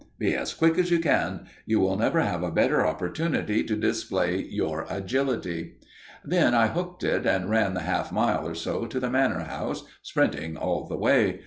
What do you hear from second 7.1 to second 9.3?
and ran the half mile or so to the